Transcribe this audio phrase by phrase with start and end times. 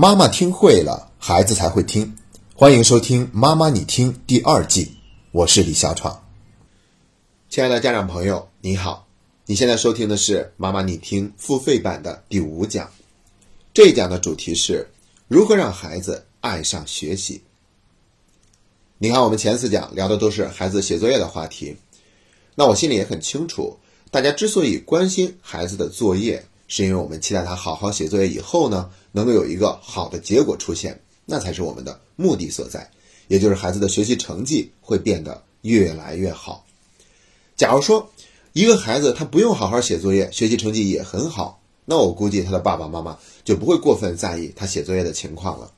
[0.00, 2.16] 妈妈听会了，孩子才会听。
[2.54, 4.92] 欢迎收听《妈妈你听》第二季，
[5.32, 6.24] 我是李小闯。
[7.50, 9.08] 亲爱的家长朋友，你好，
[9.44, 12.88] 你现在收听的是《妈妈你听》付费版的第五讲。
[13.74, 14.88] 这一讲的主题是
[15.26, 17.42] 如何让孩子爱上学习。
[18.98, 21.76] 你看，我们前四讲聊的都是孩子写作业的话题，
[22.54, 23.76] 那我心里也很清楚，
[24.12, 26.46] 大家之所以关心孩子的作业。
[26.68, 32.88] 是因为我们期待他好好写作业以后呢，能够有一个好的结果出现，那才是我们的目的所在，
[33.26, 36.64] 也就是孩子的学习成绩会变得越来越好。
[37.56, 38.08] 假如说
[38.52, 45.72] 一个孩子他不用好好写作业，学习成绩也很好，那我估计他的爸爸妈妈就不会过分在意他写作业的情况了。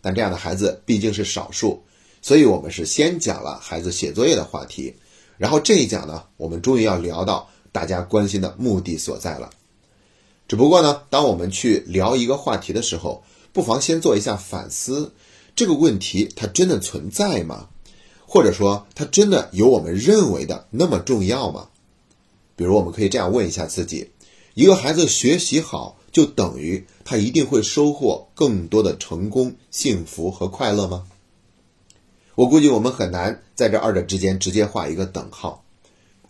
[0.00, 1.82] 但这样的孩子毕竟是少数，
[2.22, 4.94] 所以我们是先讲了孩子写作业的话题，
[5.36, 9.50] 然后这一讲呢，我们终于要聊到大家关心的目的所在了。
[10.50, 13.22] 只不过呢，当我们去聊一个话题的时候，
[13.52, 15.12] 不妨先做一下反思：
[15.54, 17.68] 这个问题它真的存在吗？
[18.26, 21.68] 或者说，它真的有我们认为的那么重要吗？
[22.56, 24.10] 比如，我们可以这样问一下自己：
[24.54, 31.06] 一个孩子学习好，就等于他一定会收获更多的成功、幸福和快乐吗？
[32.34, 35.62] 我估计我们很难在这二者之间直接画一个等号。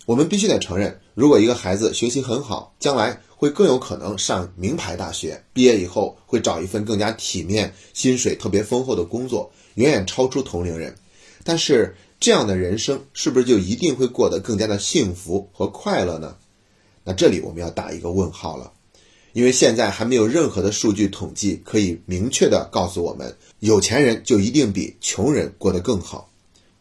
[0.04, 3.22] 我们必须得承认，如果一个孩子学习很好，将来。
[3.40, 10.94] 会更有可能上名牌大学，毕业以后会找一份更加体面、薪水特别丰厚的工作，远远超出同龄人。
[11.42, 16.36] 但是这样的人生是不是就一定会过得更加的幸福和快乐呢？
[17.02, 18.70] 那这里我们要打一个问号了，
[19.32, 26.30] 因为现在还没有任何的数据统计可以明确的告诉我们，有钱人就一定比穷人过得更好。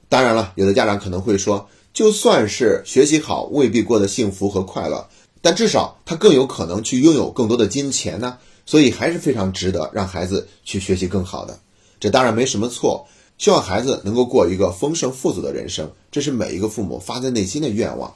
[0.10, 5.08] 当然了，有的家长可能会说，就算是学习好，未必过得幸福和快乐。
[5.42, 11.60] 但至少他更有可能去拥有更多的金钱呢，所以还是非常值得让孩子去学习更好的。
[12.00, 18.14] 这当然没什么错，希望孩子能够过一个丰盛富足的人生，这是每一个父母发自内心的愿望。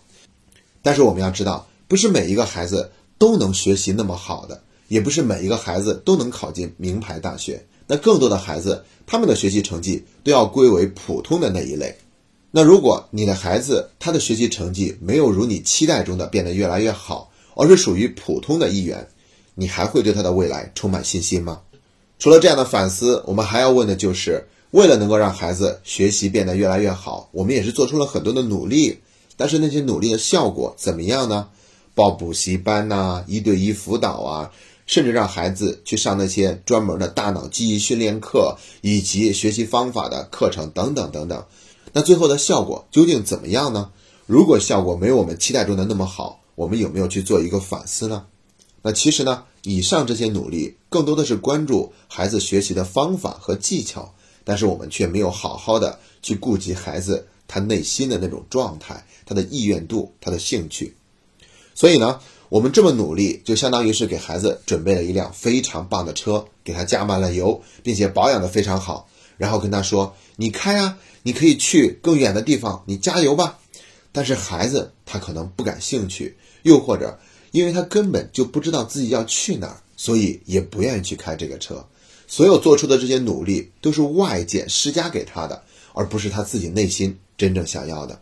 [0.81, 7.65] 但是我们要知道，不是每一个孩子都能学习那么好的，也不是每一个孩子都能考进名牌大学。
[7.87, 11.97] 那更多的孩子，他们的学习成绩都要归为普通的那一类。
[12.55, 19.07] 那如果你的孩子他的学习成绩没有如你期待中的变得越来越好，而是属于普通的一员，
[19.55, 21.61] 你还会对他的未来充满信心吗？
[22.19, 28.99] 除了这样的反思，我们还要问的就是，为了能够让孩子学习变得越来越好，我们也是做出了很多的努力，
[29.35, 31.49] 但是那些努力的效果怎么样呢？
[31.95, 34.51] 报补习班呐，一对一辅导啊，
[34.85, 41.43] 甚至让孩子去上那些专门的大脑记忆训练课以及学习方法的课程等等等等。
[41.93, 43.91] 那最后的效果究竟怎么样呢？
[44.25, 48.25] 如果效果没有我们期待中的那么好，我们有没有去做一个反思呢？
[48.81, 60.95] 那其实呢，以上这些努力更多的是关注孩子学习的方法和技巧，但是我们却没有好好的去顾及孩子他内心的那种状态、他的意愿度、他的兴趣。
[61.75, 69.07] 所以呢，我们这么努力，就相当于是给孩子准备了一辆非常棒的车，给他加满了油，并且保养的非常好。
[69.37, 73.59] 然后跟他说：“你开啊，你可以去更远的地方，你加油吧。”
[74.15, 81.83] 但是孩子他可能不感兴趣，又或者因为他根本就不知道自己要去哪儿，所以也不愿意去开这个车。
[82.27, 85.63] 所有做出的这些努力都是外界施加给他的，
[85.93, 88.21] 而不是他自己内心真正想要的。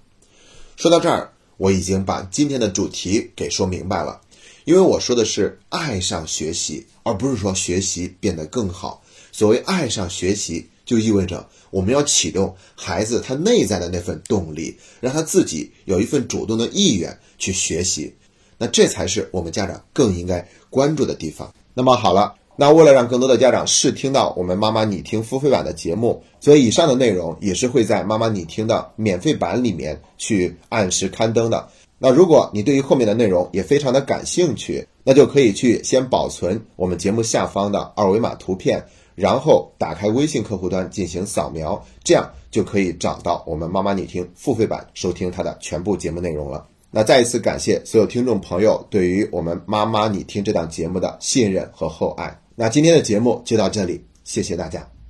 [0.77, 4.21] 说到这儿，我已经把今天的主题给说明白了，
[4.63, 9.03] 因为我说的是爱上学习，而不是说学习变得更好。
[9.33, 10.69] 所谓爱上学习。
[10.91, 18.13] 就意味着我们要启动孩子他内在的那份动力，让他自己有一份主动的意愿去学习，
[18.57, 21.53] 那这才是我们家长更应该关注的地方。
[21.73, 31.69] 那么好了，那为了让更多的家长试听到我们妈妈你听付费版的节目，所以以上的内容也是会在妈妈你听的免费版里面去按时刊登的。
[31.99, 38.83] 那如果你对于后面的内容也非常的感兴趣，那就可以去先保存我们节目下方的二维码图片。
[39.21, 46.65] 然后打开微信客户端进行扫描，这样就可以找到我们妈妈你听付费版收听它的全部节目内容了。
[46.89, 52.41] 那再一次感谢所有听众朋友对于我们妈妈你听这档节目的信任和厚爱。
[52.55, 55.00] 那今天的节目就到这里，谢谢大家。